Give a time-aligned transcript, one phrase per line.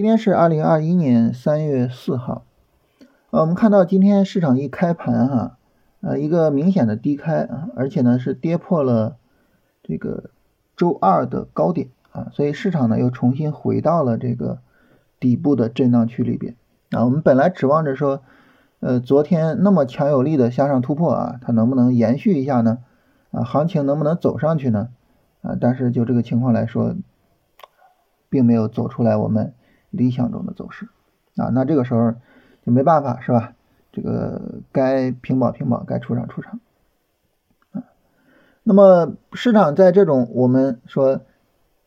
[0.00, 2.46] 今天是二零二一年三月四号，
[3.28, 5.58] 呃，我们看到今天市场一开盘哈，
[6.00, 9.18] 呃，一个明显的低开啊，而且呢是跌破了
[9.82, 10.30] 这个
[10.74, 14.60] 周二的高点啊，所以市场呢又重新回到了这个
[15.18, 16.56] 底部的震荡区里边
[16.92, 17.04] 啊。
[17.04, 18.22] 我们本来指望着说，
[18.80, 22.78] 呃，昨天那么强有力的向上突破啊，它能不能延续一下呢？
[23.32, 24.88] 啊，行情能不能走上去呢？
[25.42, 26.94] 啊，但是就这个情况来说，
[28.30, 29.52] 并没有走出来我们。
[29.90, 30.88] 理想中的走势
[31.36, 32.14] 啊，那这个时候
[32.64, 33.54] 就没办法是吧？
[33.92, 36.60] 这个该平保平保，该出场出场
[37.72, 37.82] 啊。
[38.62, 41.22] 那么市场在这种我们说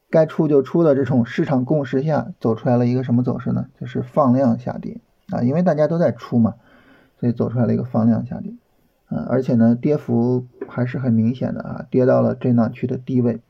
[0.10, 3.68] 该出就出的这种市场共识下，走出来了一个什么走势呢？
[3.80, 5.00] 就是放量下跌
[5.30, 6.56] 啊，因为大家都在出嘛，
[7.20, 8.54] 所以走出来了一个放量下跌
[9.10, 13.42] 嗯，而且呢，跌幅还是很明显的啊，跌到了震荡区的低位，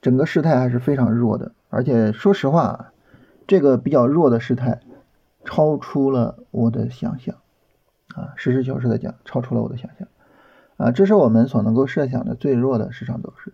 [0.00, 2.92] 整个事态还是非常弱的，而且说实话啊。
[3.46, 4.80] 这个比较弱的事态，
[5.44, 7.36] 超出了我的想象，
[8.14, 10.08] 啊，实事求是的讲，超出了我的想象，
[10.76, 13.52] 啊，这是我们所能够设想的最弱的市场走势，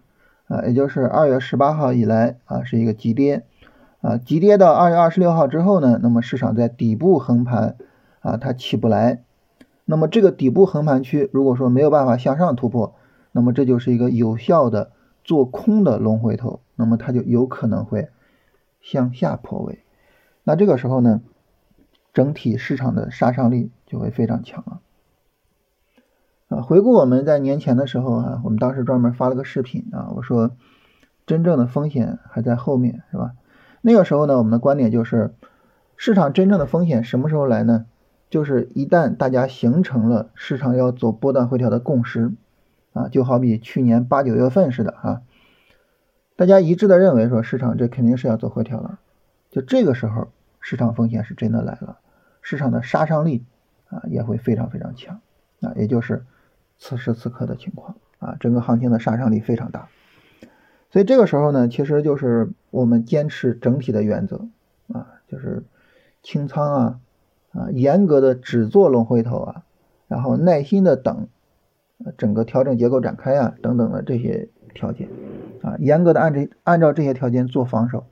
[0.49, 3.45] 啊，也就是二月十八号以来啊是一个急跌，
[4.01, 7.77] 啊，急跌到二月二十六号之后呢，那么市场在底部横盘，
[8.21, 9.23] 啊，它起不来，
[9.85, 12.95] 那么这个底部横盘区如果说没有办法向上突破，
[13.33, 18.09] 那么这就是一个有效的做空的龙回头，那么它就有可能会。
[18.83, 19.83] 向下破位，
[20.45, 21.23] 那这个时候呢，
[22.13, 24.81] 整体市场的杀伤力就会非常强啊。
[26.49, 30.51] 啊，回顾我们在年前的时候啊，我们当时专门发了个视频啊，我说
[31.25, 33.33] 真正的风险还在后面，是吧？
[33.81, 35.35] 那个时候呢，我们的观点就是，
[35.97, 37.87] 市场真正的风险什么时候来呢？
[38.29, 42.33] 就是一旦大家形成了市场要走波段回调的共识
[42.93, 45.23] 啊，就好比去年八九月份似的啊。
[46.37, 48.99] 大家一致的认为说市场这肯定是要做回调了，
[49.51, 50.29] 就这个时候
[50.61, 51.99] 市场风险是真的来了，
[52.41, 53.45] 市场的杀伤力
[53.89, 55.21] 啊也会非常非常强。
[55.61, 56.25] 啊，也就是
[56.77, 57.97] 此时此刻的情况。
[58.19, 59.89] 啊，整个行情的杀伤力非常大，
[60.91, 64.47] 所以这个时候呢，其实就是我们坚持整体的原则。
[64.93, 65.65] 啊，就是
[66.23, 67.01] 清仓啊
[67.51, 69.65] 啊，严格的只做龙回头啊，
[70.07, 71.27] 然后耐心的等
[72.17, 75.09] 整个调整结构展开啊等等的这些条件。
[75.63, 78.05] 啊，严格的按这按照这些条件做防守，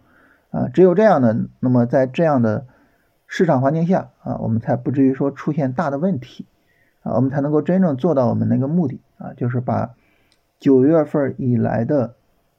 [0.50, 2.65] 啊，只有这样的，那么在这样的
[3.27, 6.47] 市场环境下，啊，我们才不至于说出现大的问题，
[7.03, 9.97] 啊，我们才能够真正做到我们那个目的，啊，就是把
[10.61, 12.15] 九月份以来的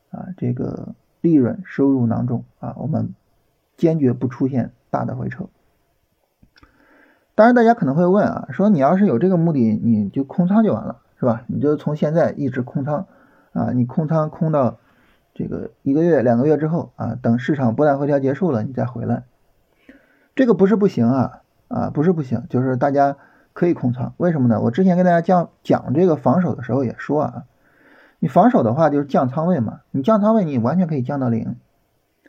[0.09, 3.15] 啊这个利润收入囊中，啊，我们
[3.77, 5.45] 坚决不出现大的回撤。
[7.33, 11.43] 当然，大家可能会问啊，说你要是有这个目的，你就空仓就完了，是吧？
[11.47, 13.07] 你就从现在一直空仓。
[13.53, 14.79] 啊，你空仓空到
[15.41, 19.23] 这个一个月、两个月之后啊，等市场波段回调结束了，你再回来，
[20.35, 23.17] 这个不是不行啊，啊，不是不行，就是大家
[23.53, 24.61] 可以空仓，为什么呢？
[24.61, 27.43] 我之前跟大家讲讲这个防守的时候也说啊，
[28.19, 31.55] 你防守的话就是降仓位嘛，你降仓位你完全可以降到零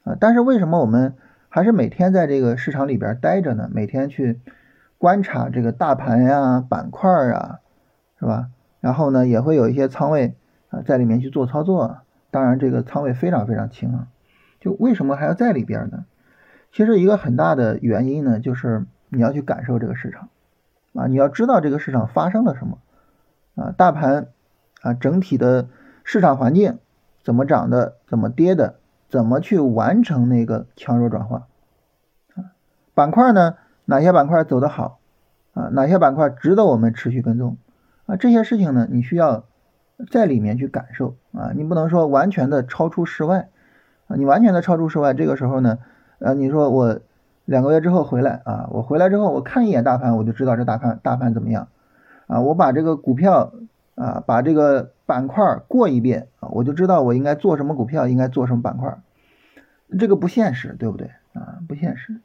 [0.05, 1.15] 啊，但是为什么我们
[1.51, 3.69] 还是每天在这个市场里边待着呢？
[3.71, 4.41] 每天去
[4.97, 7.59] 观察这个大盘呀、板块啊，
[8.19, 8.47] 是吧？
[8.81, 10.35] 然后呢，也会有一些仓位。
[10.73, 11.99] 啊，在里面去做操作，
[12.33, 14.09] 当然这个仓位非常非常轻啊。
[14.59, 16.05] 就为什么还要在里边呢？
[16.73, 20.29] 其实一个很大的原因呢，就是你要去感受这个市场
[20.95, 22.79] 啊，你要知道这个市场发生了什么
[23.57, 24.29] 啊，大盘
[24.81, 25.69] 啊整体的
[26.05, 26.79] 市场环境
[27.25, 28.77] 怎么涨的，怎么跌的，
[29.09, 31.49] 怎么去完成那个强弱转化
[32.35, 32.55] 啊？
[32.95, 35.01] 板块呢，哪些板块走得好
[35.55, 35.69] 啊？
[35.73, 37.59] 哪些板块值得我们持续跟踪
[38.07, 38.17] 啊？
[38.17, 39.45] 这些事情呢，你需要。
[40.11, 43.49] 在里面去感受啊，你不能说完全的超出室外
[44.09, 45.79] 啊，你完全的超出室外，这个时候呢，
[46.19, 47.01] 呃，你说我
[47.45, 51.69] 两个月之后回来啊，我回来之后我看一眼大盘，我就知道这大盘大盘怎么样
[52.27, 53.53] 啊，我把这个股票
[53.95, 58.99] 啊，把这个板块过一遍啊，我就知道我应该做什么股票，应该做什么板块，
[59.99, 61.61] 这个不现实，对不对啊？
[61.69, 62.21] 不现实，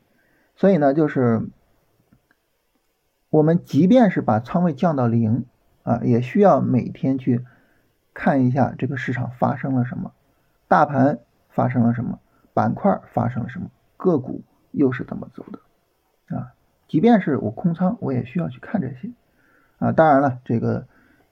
[0.55, 1.47] 所以呢，就是
[3.29, 5.45] 我们即便是把仓位降到零
[5.83, 7.45] 啊，也需要每天去。
[8.19, 10.11] 看一下这个市场发生了什么，
[10.67, 11.19] 大盘
[11.49, 12.19] 发生了什么，
[12.51, 14.41] 板块发生了什么，个股
[14.71, 16.53] 又是怎么走的啊？
[16.87, 19.11] 即便是我空仓，我也需要去看这些
[19.77, 19.91] 啊。
[19.91, 20.87] 当然了，这个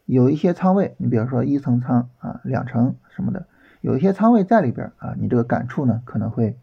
[0.05, 3.47] 有一些仓位，你比如说一层仓啊、两层什么的，
[3.81, 6.55] 有一些仓位在里边啊，你这个感触呢可能会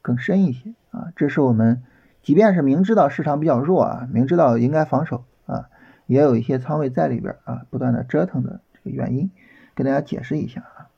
[0.00, 1.12] 更深一些啊。
[1.14, 1.82] 这是我们
[2.22, 5.68] 即便是明知道市场比较弱啊，明知道应该防守啊，
[6.06, 9.30] 也有一些仓位在里边啊，不断的折腾的这个原因。
[9.78, 10.90] 给大家解释一下啊，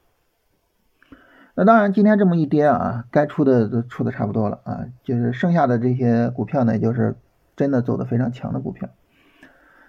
[1.55, 7.15] 那当然，今天这么一跌啊，该出的都出的差不多了啊，就是剩下的这些股票呢，也就是
[7.57, 8.89] 真的走的非常强的股票。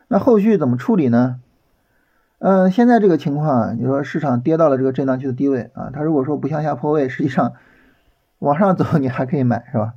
[0.10, 1.40] 那后续怎么处理呢？
[2.40, 7.54] 嗯，现在这个情况，你说市场跌到了这个震荡区的低位啊，它如果说不向下破位，实际上
[8.40, 9.94] 往上走你还可以买，是吧？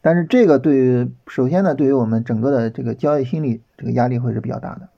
[0.00, 4.88] 但是这个对于首先呢，对于我们整个的这个交易心理，这个压力会是比较大的。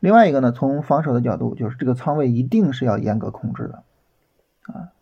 [0.00, 3.84] 另外一个呢，从防守的角度，就是这个仓位一定是要严格控制的。
[4.62, 4.92] 啊，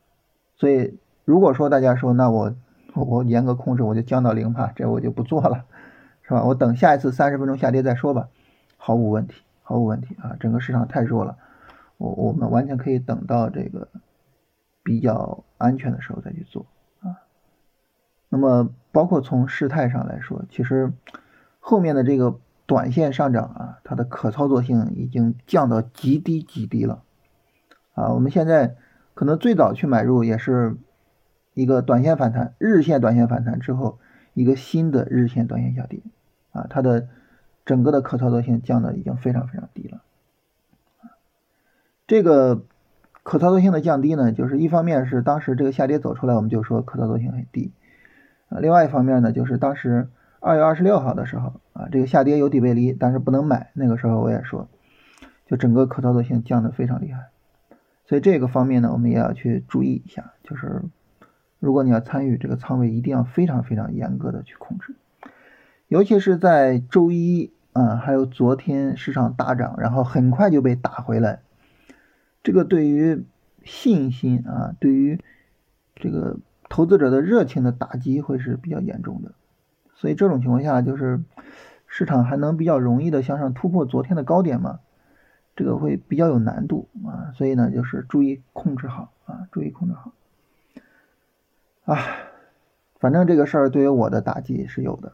[0.56, 2.54] 所以如果说大家说那我
[2.94, 5.64] 我严格控制，我就降到零吧，这我就不做了，
[6.22, 6.44] 是吧？
[6.44, 8.28] 我等下一次三十分钟下跌再说吧，
[8.76, 10.36] 毫无问题，毫无问题啊！
[10.40, 11.36] 整个市场太弱了，
[11.96, 13.88] 我我们完全可以等到这个
[14.82, 16.66] 比较安全的时候再去做
[17.00, 17.22] 啊。
[18.28, 20.92] 那么包括从事态上来说，其实
[21.60, 27.02] 后面的这个短线上涨啊，它的可操作性已经降到极低极低了
[27.94, 28.76] 啊，我们现在。
[29.14, 30.76] 可能最早去买入也是
[31.52, 33.98] 一个短线反弹，日线短线反弹之后，
[34.32, 36.02] 一个新的日线短线下跌，
[36.52, 37.08] 啊，它的
[37.66, 40.02] 整个的可操作性降的已经非常非常低了。
[42.06, 42.62] 这个
[43.24, 47.72] 可操作性的降低呢，就是一方面是当时这个下跌走出来，我们就说可操作性很低，
[48.50, 54.68] 啊，另外一方面呢，就是当时二月二十六号的时候，啊，这个下跌有底背离，但是不能买，那个时候我也说，
[55.46, 57.28] 就整个可操作性降的非常厉害。
[58.06, 60.82] 所以这个方面呢，我们也要去注意一下，就是
[61.58, 64.94] 如果你要参与这个仓位，一定要非常非常严格的去控制，
[65.88, 71.40] 尤其是在周一啊，还有昨天市场大涨，然后很快就被打回来，
[72.42, 73.24] 这个对于
[73.64, 75.20] 信心啊，对于
[75.96, 76.38] 这个
[76.68, 79.32] 投资者的热情的打击会是比较严重的。
[79.98, 81.20] 所以这种情况下，就是
[81.86, 84.80] 市场还能比较容易的向上突破昨天的高点吗？
[85.56, 90.12] 这个会比较有难度啊，所以呢，就是注意控制好啊，注意控制好
[91.84, 91.98] 啊。
[93.00, 95.12] 反正这个事儿对于我的打击是有的，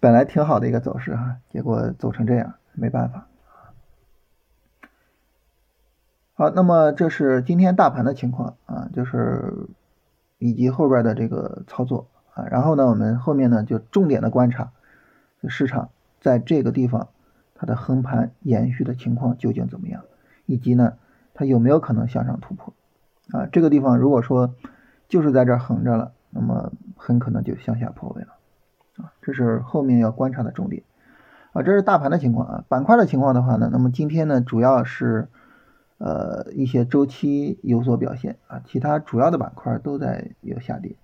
[0.00, 3.28] 本来挺好的一个走势哈，结果走成这样，没办法。
[6.34, 9.68] 好，那么这是今天大盘的情况啊，就是
[10.38, 14.72] 以及后边的这个操作啊，然后呢，我们后面呢就重点的观察
[15.48, 15.90] 市场
[16.20, 17.08] 在这个地方。
[17.54, 20.02] 它的横盘延续的情况究竟怎么样？
[20.46, 20.94] 以及呢，
[21.32, 22.74] 它有没有可能向上突破？
[23.30, 24.56] 啊，这个地方如果说
[25.08, 28.34] 就是在这横着了，那么很可能就向下破位了。
[28.96, 30.82] 啊，这是后面要观察的重点。
[31.52, 32.64] 啊，这是大盘的情况啊。
[32.66, 35.28] 板块的情况的话呢，那么今天呢，主要是
[35.98, 40.96] 呃一些周期有所表现啊，其他主要的板块都在有下跌。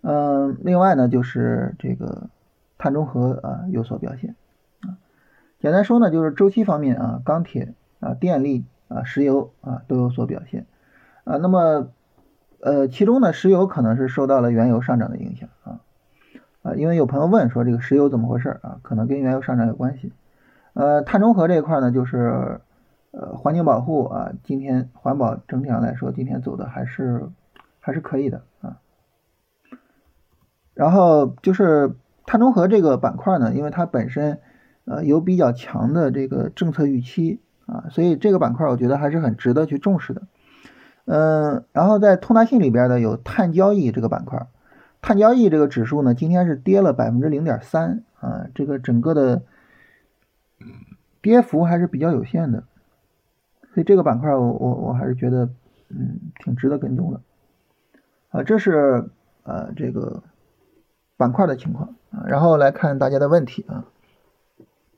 [0.00, 2.28] 嗯，另外呢，就是这个
[2.78, 4.36] 碳中和啊有所表现
[4.80, 4.96] 啊。
[5.58, 10.66] 简单说呢，就是周期方面啊，钢铁啊、电力啊、石油啊都有所表现
[11.24, 11.36] 啊。
[11.38, 11.88] 那么，
[12.60, 15.80] 呃，其中呢，石油可能是受到了原油上涨的影响啊
[16.62, 18.78] 啊，因为有朋友问说这个石油怎么回事啊？
[18.82, 20.12] 可能跟原油上涨有关系。
[20.74, 22.60] 呃，碳中和这一块呢，就是
[23.10, 27.28] 呃环境保护啊，今天环保整体上来说，今天走的还是
[27.80, 28.78] 还是可以的啊。
[30.78, 31.90] 然后就是
[32.24, 34.38] 碳中和这个板块呢，因为它本身。
[34.90, 40.22] 呃，有比较强的这个政策预期啊，所以这个板块我觉得还是很值得去重视的。
[41.04, 44.46] 嗯，然后在通达信里边呢有碳交易这个板块，
[45.02, 49.42] 碳交易这个指数呢今天是跌了百分之零点三啊，这个整个的
[51.20, 52.64] 跌幅还是比较有限的，
[53.74, 55.50] 所以这个板块我我我还是觉得
[55.90, 57.20] 嗯挺值得跟踪的
[58.30, 59.10] 啊，这是
[59.42, 60.22] 呃这个
[61.18, 63.84] 板块的情况啊，然后来看大家的问题啊。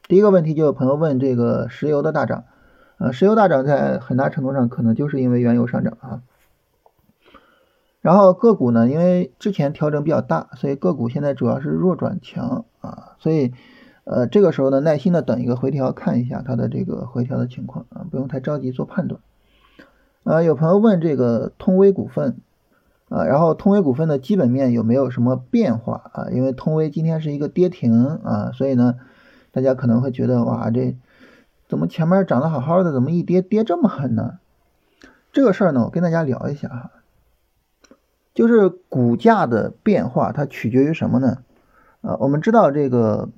[0.06, 2.44] 第一个问题就有朋友问这个石油的大涨，
[2.98, 6.22] 呃，石油大涨在很大程度上可能就是因为原油上涨啊。
[8.00, 13.52] 然后个股呢，因为之前调整比较大，所以个股现在主要是弱转强啊，所以
[14.04, 19.20] 呃这个时候呢，耐心的等一个回调，看一下它的这个回调的情况啊，不用太着急做判断。
[20.24, 22.38] 呃，有朋友问这个通威股份
[23.10, 26.30] 啊，然后通威股份的基本面有没有什么变化啊？
[26.30, 28.94] 因为通威今天是一个跌停啊，所以呢。
[29.52, 30.96] 大家可能会觉得哇，这
[31.68, 34.38] 怎么前面涨得好好的，怎么一跌跌这么狠呢？
[35.32, 36.90] 这个事儿呢，我跟大家聊一下哈，
[38.32, 41.38] 就是股价的变化，它取决于什么呢？
[42.02, 43.30] 呃，我们知道这个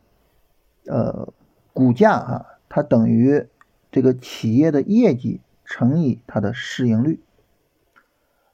[0.84, 1.32] 呃
[1.72, 3.46] 股价哈，它等于
[3.90, 7.20] 这个企业的业绩乘以它的市盈率。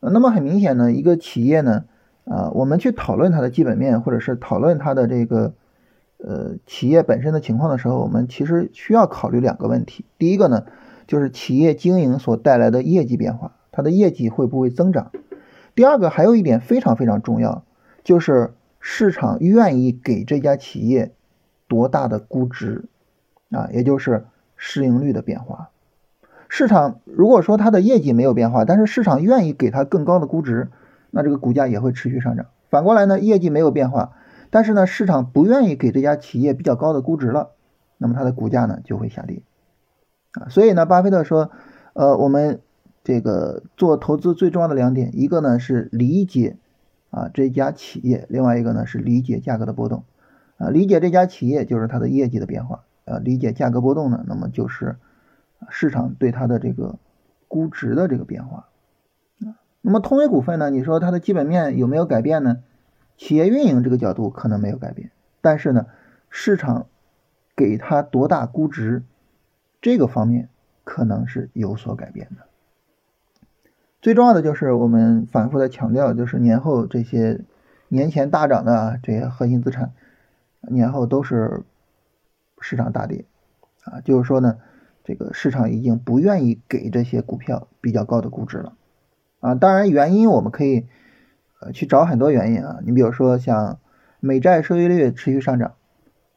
[0.00, 1.84] 那么很明显呢，一个企业呢，
[2.24, 5.54] 啊，我们去讨论它的基本面，或者是讨论它的这个。
[6.20, 10.04] 呃，企业本身的情况的时候，我们其实需要考虑两个问题。
[10.18, 10.66] 第一个呢，
[11.06, 15.12] 就是企业经营所带来的业绩变化，它的业绩会不会增长？
[15.76, 17.64] 第二个还有一点非常非常重要，
[18.02, 21.12] 就是市场愿意给这家企业
[21.68, 22.86] 多大的估值
[23.52, 24.26] 啊，也就是
[24.56, 25.70] 市盈率的变化。
[26.48, 30.68] 市场如果说它的业绩没有变化，但是市场愿意给它更高的估值，
[31.10, 32.46] 那这个股价也会持续上涨。
[32.70, 34.12] 反过来呢，业绩没有变化，
[34.50, 37.50] 但是呢，市场不愿意给这家企业比较高的估值了，
[37.98, 39.42] 那么它的股价呢就会下跌。
[40.32, 41.50] 啊，所以呢，巴菲特说，
[41.92, 42.60] 呃，我们
[43.04, 46.56] 这个做投资最重要的两点，一个呢是理解
[47.10, 50.04] 啊这家企业，另外一个呢是理解价格的波动。
[50.58, 54.96] 啊，理解这家企业就是它的业绩的变化，呃，理解价格波动呢，那么就是
[55.68, 56.98] 市场对它的这个
[57.48, 58.68] 估值的这个变化。
[59.40, 62.62] 啊，那么通威股份呢，你说它的基本面有没有改变呢？
[63.16, 65.10] 企业运营这个角度可能没有改变，
[65.40, 65.86] 但是呢，
[66.30, 66.86] 市场
[67.56, 69.02] 给它多大估值？
[69.80, 70.48] 这个方面
[70.82, 72.42] 可能是有所改变的。
[74.00, 77.44] 最重要的就是我们反复的强调，就是年后这些
[77.86, 79.92] 年前大涨的这些核心资产，
[80.62, 81.62] 年后都是
[82.60, 83.24] 市场大跌
[83.84, 84.00] 啊。
[84.00, 84.58] 就是说呢，
[85.08, 88.74] 这个市场已经不愿意给这些股票比较高的估值了
[89.40, 89.54] 啊。
[89.54, 90.86] 当然，原因我们可以
[91.62, 92.80] 呃去找很多原因啊。
[92.84, 93.78] 你比如说像
[94.20, 95.72] 美债收益率持续上涨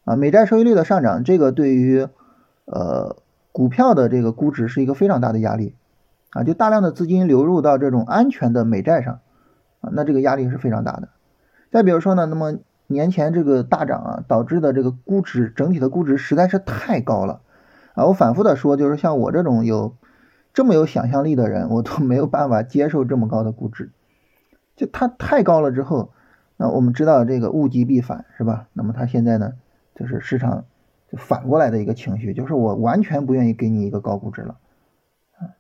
[0.06, 2.08] 啊，美债收益率的上涨，这个对于
[2.63, 3.18] 呃。
[3.54, 5.75] 股票的这个估值是一个非常大的压力
[6.30, 9.20] 啊，就大量的资金流入到这种安全的美债上
[9.82, 11.10] 啊，那这个压力是非常大的。
[11.70, 17.42] 再比如说呢，那么年前这个大涨啊，导致的这个估值整体的估值实在是太高了
[18.05, 19.96] 我反复的说，就是像我这种有
[20.53, 23.91] 这么有想象力的人，我都没有办法接受这么高的估值，
[24.75, 26.12] 就它太高了之后，
[26.58, 28.67] 那我们知道这个物极必反是吧？
[28.74, 29.53] 那么它现在呢，
[29.96, 30.65] 就是市场。
[31.12, 34.55] 就反过来的一个情绪，就是我完全不愿意给你一个高估值了，
[35.38, 35.51] 啊，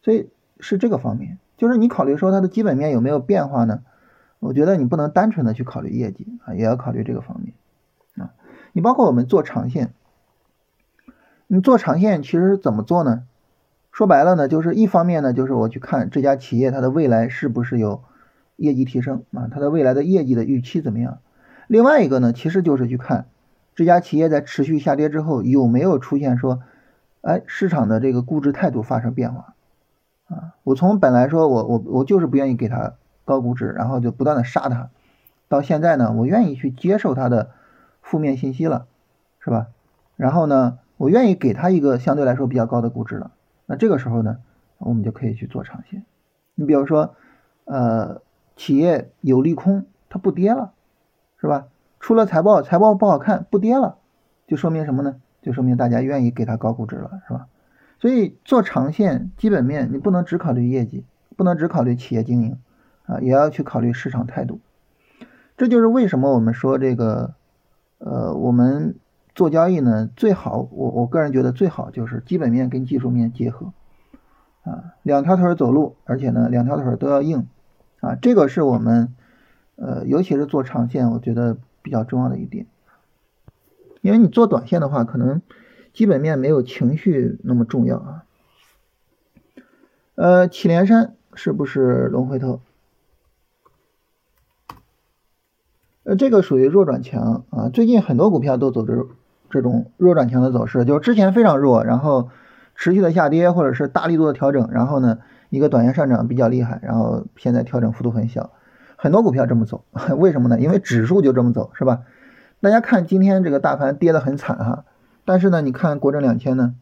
[0.00, 0.30] 所以
[0.60, 3.82] 是这个方面，就是你考虑说它的基本面有没有变化呢？
[4.38, 7.52] 我觉得你不能单纯的去考虑业绩啊，也要考虑这个方面
[8.16, 8.30] 啊。
[8.72, 9.92] 你包括我们做长线，
[11.48, 13.22] 你做长线其实怎么做呢？
[13.92, 18.02] 说白了呢，就是一方面呢，就是我去看这家企业它的未来是不是有
[18.56, 21.18] 业绩提升啊，它的未来的业绩的预期怎么样？
[21.66, 23.26] 另外一个呢，其实就是去看。
[23.74, 26.60] 这家企业在持续下跌之后，有没有出现说，
[27.20, 29.54] 哎，市场的这个估值态度发生变化
[30.28, 30.54] 啊？
[30.62, 34.90] 我从本来说我我我就是不愿意给它高估值，然后就不断的杀它，
[35.48, 37.50] 到现在呢，我愿意去接受它的
[38.00, 38.86] 负面信息了，
[39.40, 39.66] 是吧？
[40.16, 43.32] 然后呢，我愿意给它一个相对来说比较高的估值了。
[43.66, 44.38] 那这个时候呢，
[44.78, 46.04] 我们就可以去做长线。
[46.54, 47.14] 你比如说，
[47.64, 48.22] 呃，
[48.56, 50.72] 企业有利空，它不跌了，
[51.40, 51.66] 是吧？
[52.00, 53.96] 出了财报，财报不好看，不跌了，
[54.46, 55.16] 就说明什么呢？
[55.42, 57.46] 就说明大家愿意给它高估值了，是吧？
[57.98, 61.04] 所以做长线基本面，你不能只考虑业绩，
[61.36, 62.58] 不能只考虑企业经营
[63.06, 64.60] 啊，也要去考虑市场态度。
[65.56, 67.34] 这就是为什么我们说这个，
[67.98, 68.96] 呃，我们
[69.36, 73.72] 做交易呢，最好我我个人觉得最好就是基本面跟技术面结合
[74.64, 77.46] 啊，两条腿走路，而且呢，两条腿都要硬
[78.00, 79.14] 啊，这个是我们
[79.76, 81.58] 呃，尤其是做长线，我觉得。
[81.86, 82.66] 比较重要的一点，
[84.00, 85.40] 因为你做短线的话，可能
[85.92, 88.24] 基本面没有情绪那么重要啊。
[90.16, 92.60] 呃，祁连山是不是龙回头？
[96.02, 97.68] 呃，这个属于弱转强啊。
[97.68, 99.06] 最近很多股票都走这
[99.50, 102.30] 这种弱转强的走势，就是之前非常弱，然后
[102.74, 105.18] 持续的下跌，或者是大力度的调整，然后呢
[105.50, 108.50] 一个短线上涨比较厉害，然后现在调整幅度很小。
[108.96, 109.84] 很多股票这么走，
[110.16, 110.58] 为什么呢？
[110.58, 112.00] 因为指数就这么走，是吧？
[112.60, 114.84] 大家看今天这个大盘跌得很惨哈，
[115.26, 116.74] 但是呢，你看国证两千呢，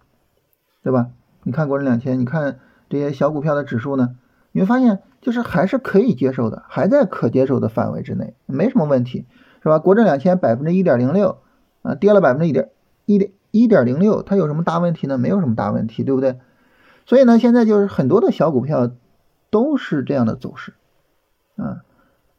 [0.82, 1.08] 对吧？
[1.42, 4.14] 你看国证两千，你看这些小股票的指数呢，
[4.52, 9.26] 你会发现就是还是可以接受的，还在可接受的范围之内，没什么问题，
[9.62, 9.80] 是吧？
[9.80, 11.38] 国证两千百分之一点零六
[11.84, 12.70] 啊，跌了百分之一点
[13.04, 15.16] 一点一点零六，它有什么大问题呢？
[15.18, 16.40] 没有什么大问题，对不对？
[17.06, 18.90] 所以呢，现在就是很多的小股票
[19.50, 20.72] 都是这样的走势，
[21.56, 21.84] 啊。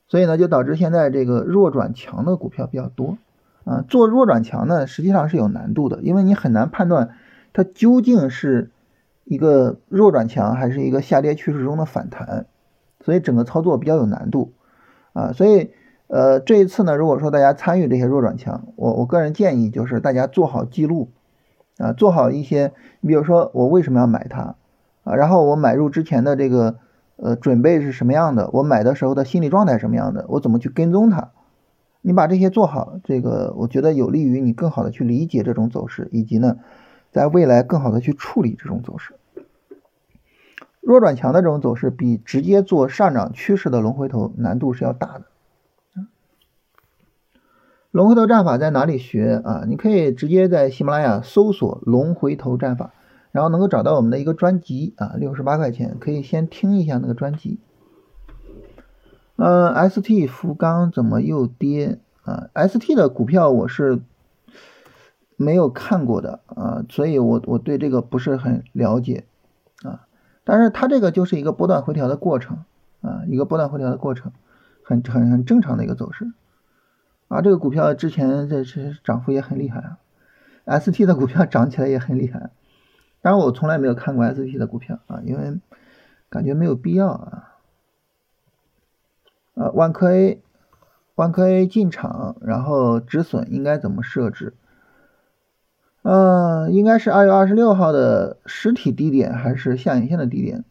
[0.08, 3.18] 所以呢，就导致现在这个弱转强的股票比较多
[3.64, 3.86] 啊。
[3.88, 7.16] 做弱转强呢，实际上是有难度的，因为你很难判断
[7.54, 8.72] 它究竟是
[9.24, 12.46] 一个弱转强还是一个下跌趋势中的反弹，
[13.00, 14.54] 所以整个操作比较有难度
[15.14, 15.32] 啊。
[15.32, 15.72] 所以
[16.16, 21.10] 呃，这一次呢，如果说大家参与这些弱转强，我我个人建议就是大家做好记录
[21.78, 24.56] 啊，做好一些，你比如说我为什么要买它
[25.04, 26.78] 啊，然后我买入之前的这个。
[27.18, 28.50] 呃，准备是什么样的？
[28.52, 30.26] 我买的时候的心理状态什么样的？
[30.28, 31.30] 我怎么去跟踪它？
[32.02, 36.58] 你把这些做好，这个我觉得有利于你更好的去理解这种走势，以及呢，
[37.14, 39.14] 在未来更好的去处理这种走势。
[40.82, 45.24] 弱转强的这种走势，比直接做上涨趋势的龙回头难度是要大的。
[47.96, 49.64] 龙回头战法在哪里学啊？
[49.70, 52.92] 你可以直接在喜马拉雅搜索“龙回头战法”，
[53.32, 57.58] 然后能够找到我们的一个专辑啊，六十八块钱，可以先听一下那个专辑。
[59.38, 64.02] 嗯，ST 福钢怎么又跌啊？ST 的股票我是
[65.38, 69.24] 没有看过的啊，所以我我对这个不是很了解
[69.84, 70.06] 啊。
[70.44, 72.58] 但是它这个就是一个波段回调的过程
[73.00, 74.34] 啊，一个波段回调的过程，
[74.84, 76.34] 很很很正常的一个走势。
[77.28, 79.98] 啊，这个股票之前这是涨幅也很厉害啊
[80.80, 82.52] ，ST 的股票涨起来也很厉害，
[83.22, 85.60] 当然我从来没有看过 ST 的股票啊，因为
[86.30, 87.52] 感觉没有必要啊。
[89.56, 90.42] 呃，万科 A，
[91.16, 94.54] 万科 A 进场，然后止损应该怎么设置？
[96.04, 100.64] 嗯，应该是二月二十六号的实体低点还是下影线的低点？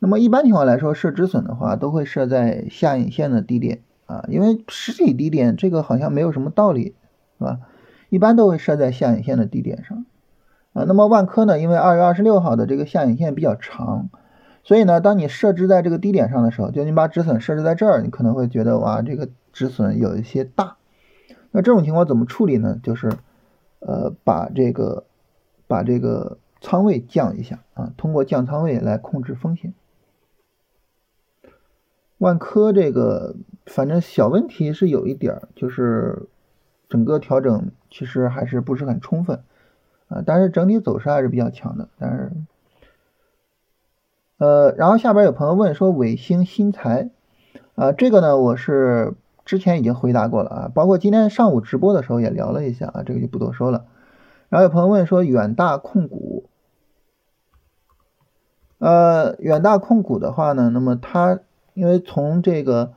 [0.00, 3.80] 那么一般情况来说，设止损的话都会设在下影线的低点。
[4.06, 6.94] 啊，因为实体低点这个好像没有什么道理，
[7.38, 7.60] 是吧？
[8.10, 10.04] 一般都会设在下影线的低点上，
[10.72, 11.58] 啊，那么万科呢？
[11.58, 14.08] 因为二月二十六号的这个下影线比较长，
[14.62, 20.76] 所以呢，当你设置在这个低点上的时候，就你把止损设置在这儿，你可能会觉得哇，这个止损有一些大。
[21.50, 22.78] 那这种情况怎么处理呢？
[22.82, 23.12] 就是
[23.80, 25.04] 呃，把这个
[25.66, 29.72] 把这个仓位降一下啊，通过降仓位来控制风险。
[32.24, 33.36] 万科这个。
[33.66, 36.28] 反正小问题是有一点，就是
[36.90, 39.42] 整个调整其实还是不是很充分
[40.08, 41.88] 啊，但是整体走势还是比较强的。
[41.98, 42.32] 但是，
[44.36, 47.08] 呃，然后下边有朋友问说伟星新材
[47.74, 49.14] 啊，这个呢我是
[49.46, 53.86] 之前已经回答过了啊，包括今天上午直播的时候也聊了一下啊，这个就不多说了。
[54.50, 56.50] 然后有朋友问说远大控股，
[58.76, 61.40] 呃，远大控股的话呢，那么它
[61.74, 62.94] 因为从这个。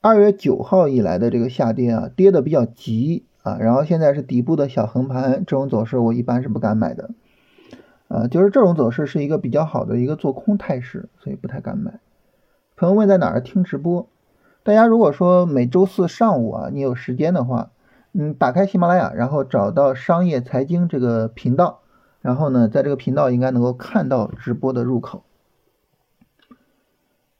[0.00, 7.10] 二月九号以来的这个下跌啊，跌的比较急啊，然后现在是底部的小横盘，这种走势我一般是不敢买的，
[8.06, 11.98] 啊，就是这种走势是一个比较好的一个做空态势，所以不太敢买。
[12.76, 14.08] 朋友问在哪儿听直播？
[14.62, 17.72] 大家如果说每周四上午啊，你有时间的话，
[18.12, 21.80] 嗯，打开喜马拉雅，然后找到商业财经这个频道，
[22.20, 25.24] 然后呢，在这个频道应该能够看到直播的入口。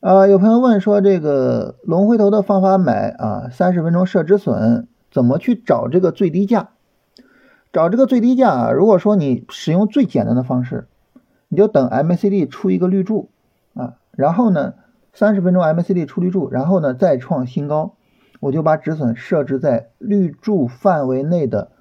[0.00, 6.68] 呃，有朋友问说，这个龙回头的方法买啊，三十分钟设止损，怎么去找这个最低价？
[7.72, 10.86] 找这个最低价啊，如果说你使用最简单的方式，
[11.48, 13.30] 你就等 MACD 出一个绿柱
[13.74, 14.74] 啊，然后呢，
[15.12, 17.94] 三十分钟 MACD 出绿柱，然后呢再创新高，
[18.38, 21.72] 我就把止损设置在绿柱范围内的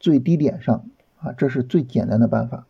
[0.00, 0.86] 最低点上
[1.20, 2.66] 啊，这是最简单的办法。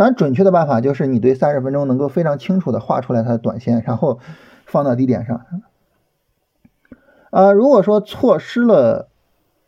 [0.00, 4.18] 当然，准确的办法就是你对三十分钟能够非常清楚的画出来它的短线，然后
[4.64, 5.44] 放到低点上。
[7.28, 9.10] 啊，如果说错失了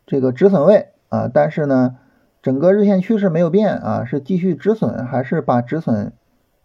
[0.07, 1.97] 这个止损位啊，但是呢，
[2.41, 6.13] 整个日线趋势没有变啊，是继续止损还是把止损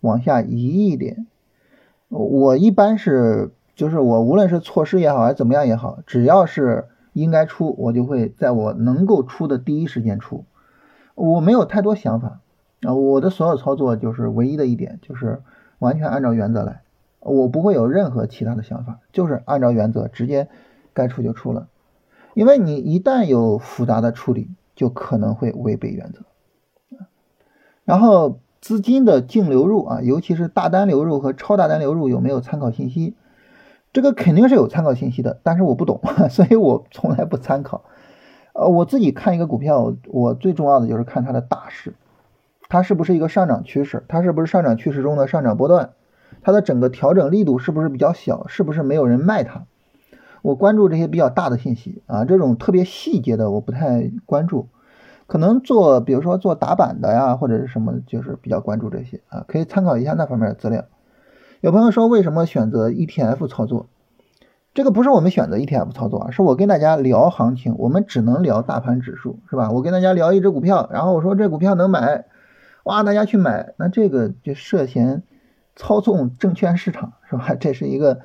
[0.01, 1.27] 往下移一点？
[2.09, 10.47] 我一般是就是我无论是错失也好还是怎么样也好，只要是应该出，我就会在我能够出的第一时间出，
[11.15, 12.41] 我没有太多想法。
[12.83, 15.43] 啊，我的所有操作就是唯一的一点，就是
[15.79, 16.83] 完全按照原则来，
[17.21, 20.49] 我不会有任何其他的想法，就是按照原则直接
[20.93, 21.69] 该出就出了。
[22.35, 26.21] 因为你一旦有复杂的处理，就可能会违背原则。
[27.85, 33.17] 然后资金的净流入啊，尤其是大单流入和超大单流入有没有参考信息？
[33.93, 37.83] 这个肯定是有参考信息的，但是我不懂， 所以我从来不参考。
[38.53, 41.95] 呃，我自己看一个股票，我最重要的就是看它的大势。
[42.69, 44.05] 它是不是一个上涨趋势？
[44.09, 45.91] 它是不是上涨趋势中的上涨波段？
[46.43, 48.47] 它的整个调整力度是不是比较小？
[48.47, 49.65] 是不是没有人卖它？
[50.43, 54.69] 我关注这些比较大的信息啊，这种特别细节的我不太关注。
[55.27, 60.85] 可能做，比如说做打板的呀，或者是什么，就是比较关注这些啊，可以参考一下那方面的资料。
[61.61, 63.87] 有朋友说为什么选择 ETF 操作？
[64.75, 69.71] 这个不是我们选择 ETF 操作啊，是我跟大家聊行情，我们只能聊大盘指数，是吧？
[69.71, 72.27] 我跟大家聊一只股票，然后我说这股票能买。
[72.85, 75.23] 哇，大家去买，那这个就涉嫌
[75.77, 77.55] 操纵证券市场，是吧？
[77.55, 78.21] 这是一个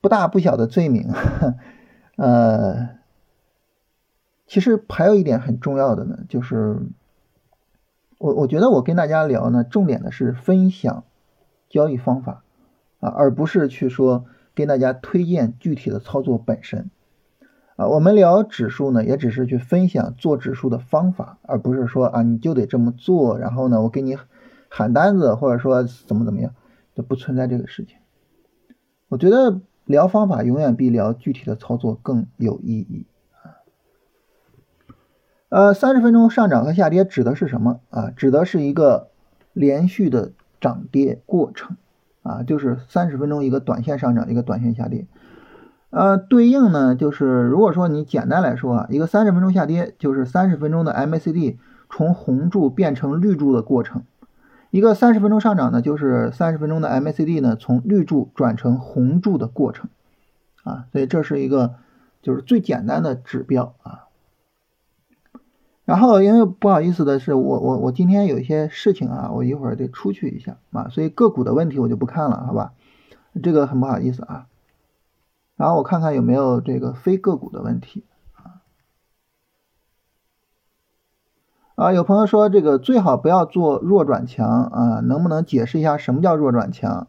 [0.00, 1.10] 不大不小的罪名。
[2.16, 2.90] 呃，
[4.46, 6.78] 其实还有一点很重要的呢，就是
[8.18, 11.04] 我我觉得我跟大家聊呢，重点的是分享
[11.68, 12.44] 交易方法
[13.00, 16.90] 啊，而不是去说跟大家推荐具体的操作本身。
[17.76, 24.16] 啊，我们聊指数呢，也只是去分享做指数的方法，而不是说啊你就得这么做，然后呢，我给你
[24.68, 26.54] 喊单子或者说怎么怎么样，
[26.94, 27.96] 就不存在这个事情。
[29.08, 33.06] 我觉得聊方法永远比聊具体的操作更有意义
[33.42, 33.58] 啊。
[35.48, 38.10] 呃，三十分钟上涨和下跌指的是什么啊？
[38.10, 39.08] 指的是一个
[39.52, 41.76] 连续的涨跌过程
[42.22, 45.06] 啊，就是三十分钟一个短线上涨，一个短线下跌。
[45.94, 51.56] 呃，对应呢，就是如果说你简单来说啊，一个三十分钟下跌，就是三十分钟的 MACD
[51.88, 54.02] 从红柱变成绿柱的过程；
[54.72, 59.88] 一个三十分钟上涨呢，就是三十分钟的 MACD 呢从绿柱转成红柱的过程。
[60.64, 61.76] 啊，所以这是一个
[62.22, 64.06] 就是最简单的指标啊。
[65.84, 72.72] 然后因为不好意思的是，我我我今天有一些事情啊，我一会儿得出去一下啊，所以个股的问题我就不看了，好吧？
[73.40, 74.46] 这个很不好意思啊。
[75.56, 78.66] 然后我看看有没有这个非个股的问题啊
[81.76, 87.06] 啊，有朋友说这个最好不要做弱转强啊，能不能解释一下什么叫弱转强？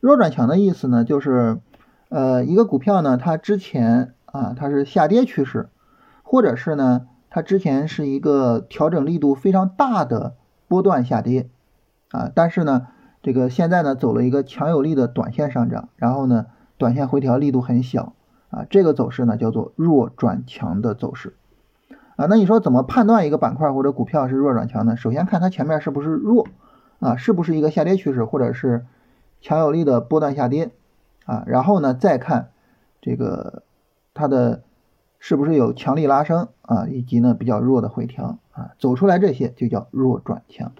[0.00, 1.60] 弱转强的意思呢，就是
[2.08, 5.68] 呃一个股票呢，它之前啊它是下跌趋势，
[6.24, 10.34] 或者是呢它之前是一个调整力度非常大的
[10.66, 11.48] 波段下跌
[12.10, 12.88] 啊，但是呢
[13.22, 16.46] 这个现在呢走了一个强有力的短线上涨，然后呢。
[16.78, 18.14] 短线回调力度很小
[18.50, 21.34] 啊，这个走势呢叫做弱转强的走势
[22.16, 22.26] 啊。
[22.30, 24.96] 那你说怎么判断一个板块或者股票是弱转强呢？
[24.96, 26.46] 首先看它前面是不是弱
[27.00, 28.86] 啊，是不是一个下跌趋势或者是
[29.40, 30.70] 强有力的波段下跌
[31.26, 31.44] 啊？
[31.46, 32.50] 然后呢再看
[33.02, 33.62] 这个
[34.14, 34.62] 它的
[35.18, 40.72] 是不是有强力拉升啊，以及呢比较弱的回调啊，走出来这些就叫弱转强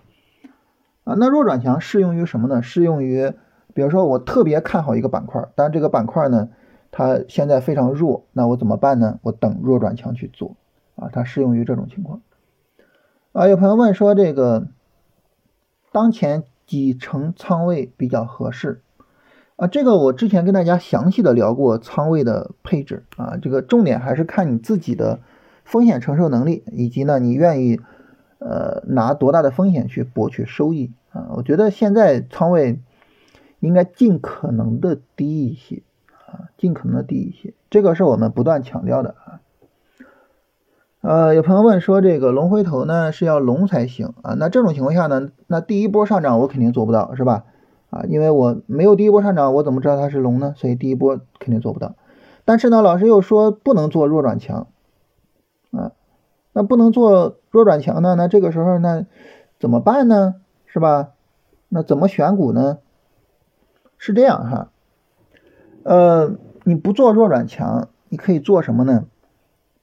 [1.05, 1.15] 啊。
[1.19, 2.63] 那弱转强适用于什么呢？
[2.63, 3.33] 适用于
[3.79, 6.49] 比如说我特别看好一个板块，但这个板块呢，
[6.91, 9.21] 它现在非常弱，那我怎么办呢？
[9.23, 10.57] 我等弱转强去做
[10.97, 12.21] 啊，它适用于这种情况。
[13.31, 14.67] 啊，有朋友问说这个
[15.93, 18.83] 当前几成仓位比较合适
[19.55, 19.69] 啊？
[19.69, 25.21] 这个我之前跟大家详细的聊过仓位的配置啊，这个重点还是看你自己的
[25.65, 27.81] 风险承受能力，以及呢你愿意
[28.41, 31.29] 呃拿多大的风险去博取收益啊？
[31.37, 32.81] 我觉得现在仓位。
[33.61, 35.83] 应该尽可能的低一些
[36.27, 39.41] 啊，尽可能的低一些，这个是我们不断强调的啊。
[41.01, 44.35] 呃，有朋友问说，这个龙回头呢是要龙才行啊？
[44.35, 47.45] 那这种情况下呢，那第一波上涨我肯定做不到，是吧？
[47.91, 50.55] 啊，因为我没有第一波上涨，我怎么知道它是龙呢？
[50.57, 51.95] 所以第一波肯定做不到。
[52.45, 54.67] 但是呢，老师又说不能做弱转强
[55.71, 55.93] 啊，
[56.53, 58.15] 那不能做弱转强呢？
[58.17, 59.07] 那这个时候那
[59.59, 60.35] 怎么办呢？
[60.67, 61.11] 是吧？
[61.69, 62.79] 那怎么选股呢？
[64.01, 64.71] 是这样哈，
[65.83, 69.07] 呃，你不做弱转强，你可以做什么呢？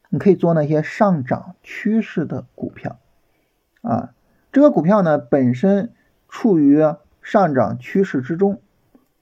[0.09, 2.97] 你可以做那些上涨趋势的股票
[3.81, 4.13] 啊。
[4.53, 5.91] 这个股票呢本身
[6.29, 6.81] 处于
[7.21, 8.61] 上涨趋势之中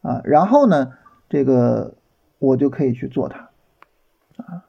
[0.03, 0.93] 啊，然后呢，
[1.27, 1.95] 这个
[2.37, 3.49] 我就可以去做它
[4.37, 4.63] 啊。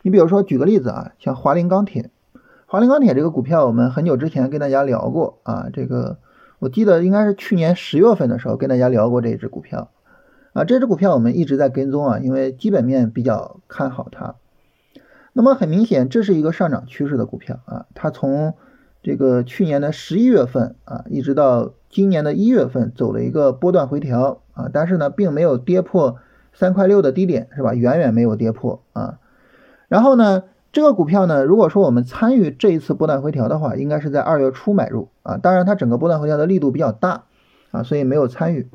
[0.00, 2.10] 你比如说举个例子啊，像华菱钢铁，
[2.64, 6.18] 华菱钢铁这个股票，我们很久之前跟大家聊过啊，这个。
[6.58, 9.90] 我记得应该是去年十月份的时候跟大家聊过这只股票，
[10.52, 14.36] 啊，这只股票我们一直在跟踪啊，因为基本面比较看好它。
[15.32, 18.54] 那么很明显，这是一个上涨趋势的股票啊，它从
[19.02, 26.16] 这个去年的十一月份啊，一直到今年的一月份走了一个波段回调啊，但是呢，并没有跌破
[26.54, 27.74] 三块六的低点，是吧？
[27.74, 29.18] 远远没有跌破啊。
[29.88, 30.44] 然后呢？
[30.76, 35.38] 这个股票呢，如果说我们参与这一次波段回调的话，应该是在二月初买入啊。
[35.38, 37.22] 当然，它整个波段回调的力度比较大
[37.70, 38.68] 啊，所以没有参与。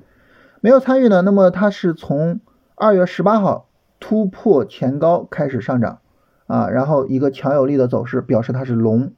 [0.61, 2.39] 没有参与呢，那么它是从
[2.73, 3.67] 二月十八号
[3.99, 5.99] 突破前高开始上涨
[6.47, 9.11] 啊，然后一个强有力的走势，表示它是龙。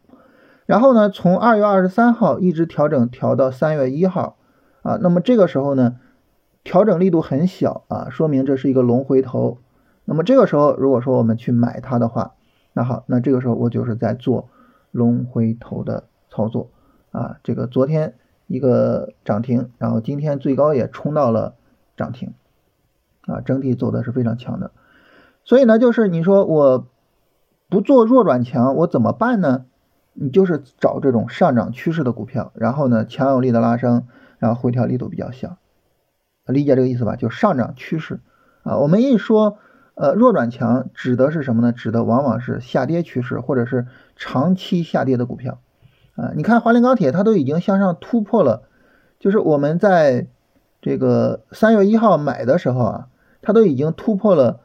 [0.66, 4.36] 然后呢，从二月二十三号一直调整调到三月一号
[4.82, 5.96] 啊，那么这个时候呢，
[6.66, 9.60] 调整力度很小啊，说明这是一个龙回头。
[10.04, 12.34] 那么这个时候，如果说我们去买它的话，
[12.76, 14.50] 那好，那这个时候我就是在做
[14.90, 16.72] 龙回头的操作
[17.12, 17.38] 啊。
[17.44, 18.16] 这个昨天
[18.48, 21.54] 一个涨停，然后今天最高也冲到了
[21.96, 22.34] 涨停
[23.28, 24.72] 啊，整体走的是非常强的。
[25.44, 26.88] 所以呢，就是你说我
[27.70, 29.66] 不做弱转强，我怎么办呢？
[30.14, 34.08] 你就是找这种上涨趋势的股票，然后呢强有力的拉升，
[34.40, 35.58] 然后回调力度比较小，
[36.48, 37.16] 理解这个意思吧？
[37.16, 38.20] 就上涨趋势
[38.64, 38.78] 啊。
[38.78, 39.60] 我们一说。
[39.96, 41.72] 呃，弱转强指的是什么呢？
[41.72, 45.60] 指的往往是下跌趋势或者是长期下跌的股票
[46.16, 46.32] 啊。
[46.36, 48.64] 你看华菱钢铁，它都已经向上突破了，
[49.20, 50.28] 就是我们在
[50.82, 53.08] 这个三月一号买的时候啊，
[53.42, 54.62] 它都已经突破了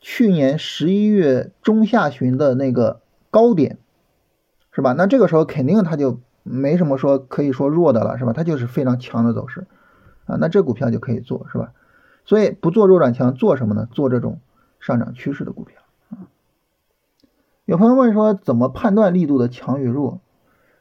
[0.00, 3.78] 去年十一月中下旬的那个高点，
[4.72, 4.94] 是吧？
[4.94, 8.32] 那这个时候肯定它就没什么说可以说弱的了，是吧？
[8.32, 9.68] 它就是非常强的走势
[10.26, 11.72] 啊，那这股票就可以做，是吧？
[12.24, 13.86] 所以不做弱转强，做什么呢？
[13.92, 14.40] 做这种
[14.82, 16.28] 上涨趋势的股票啊。
[17.64, 20.20] 有朋友问说，怎么判断力度的强与弱？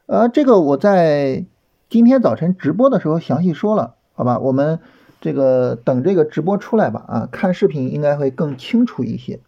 [0.08, 1.46] 呃，这个我在
[1.88, 4.40] 今天早晨直播的时候详细说了，好吧？
[4.40, 4.80] 我们
[5.22, 9.40] 这个等这个直播出来吧，啊，看视频应该会更清楚一些。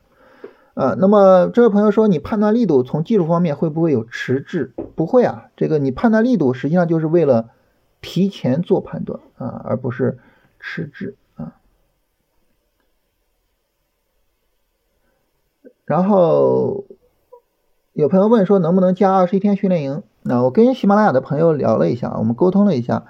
[0.76, 4.74] 呃，那么这位朋友说，你判断力度从技术方面会不会有迟滞？
[4.96, 7.50] 不会啊，这个你判断力度实际上就是为了
[8.02, 10.20] 提前做判断啊，而不是
[10.60, 11.56] 迟滞啊。
[15.86, 16.86] 然后
[17.94, 20.04] 有朋友问说，能不能加二十一天训练营？
[20.22, 23.06] 那我跟喜马拉雅的朋友聊了一下，我们沟通了一下，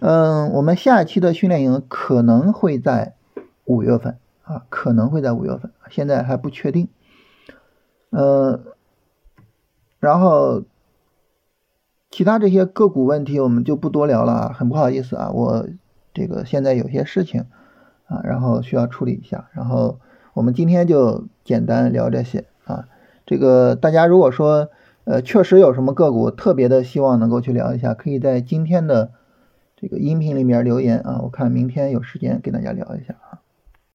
[0.00, 3.14] 嗯，我们下一期的训练营可能会在
[3.64, 6.88] 五月份啊，可能会在五月份，现在还不确定。
[8.10, 8.64] 嗯，
[10.00, 10.62] 然后
[12.10, 15.66] 其他这些个股问题我们就不多聊了啊，很不好意思啊，我
[16.12, 17.46] 这个现在有些事情
[18.06, 20.00] 啊，然后需要处理一下，然后
[20.36, 22.84] 我们今天就简单聊这些啊，
[23.24, 24.68] 这个大家如果说
[25.04, 29.12] 呃确实有什么个股特别的希望能够去聊一下，可以在今天的
[29.76, 33.40] 这个音频里面留言啊，我看明天有时间跟大家聊一下啊。